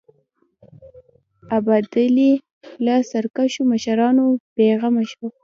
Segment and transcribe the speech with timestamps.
[1.57, 2.31] ابدالي
[2.85, 5.25] له سرکښو مشرانو بېغمه شو.